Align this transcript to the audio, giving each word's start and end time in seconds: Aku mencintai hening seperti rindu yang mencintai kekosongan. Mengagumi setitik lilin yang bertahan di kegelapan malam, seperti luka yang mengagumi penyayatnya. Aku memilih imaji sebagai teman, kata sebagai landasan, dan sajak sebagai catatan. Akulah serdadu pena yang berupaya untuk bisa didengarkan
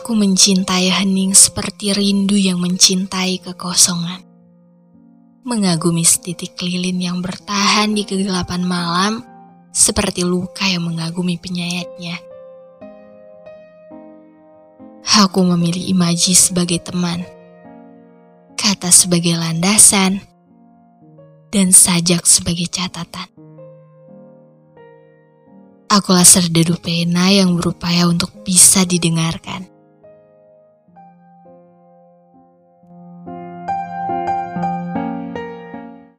Aku 0.00 0.16
mencintai 0.16 0.88
hening 0.88 1.36
seperti 1.36 1.92
rindu 1.92 2.32
yang 2.32 2.56
mencintai 2.56 3.36
kekosongan. 3.44 4.24
Mengagumi 5.44 6.08
setitik 6.08 6.56
lilin 6.64 7.04
yang 7.04 7.20
bertahan 7.20 7.92
di 7.92 8.08
kegelapan 8.08 8.64
malam, 8.64 9.20
seperti 9.76 10.24
luka 10.24 10.64
yang 10.64 10.88
mengagumi 10.88 11.36
penyayatnya. 11.36 12.16
Aku 15.20 15.44
memilih 15.44 15.92
imaji 15.92 16.32
sebagai 16.32 16.80
teman, 16.80 17.20
kata 18.56 18.88
sebagai 18.88 19.36
landasan, 19.36 20.24
dan 21.52 21.76
sajak 21.76 22.24
sebagai 22.24 22.72
catatan. 22.72 23.28
Akulah 25.92 26.24
serdadu 26.24 26.80
pena 26.80 27.28
yang 27.28 27.52
berupaya 27.52 28.08
untuk 28.08 28.32
bisa 28.48 28.88
didengarkan 28.88 29.69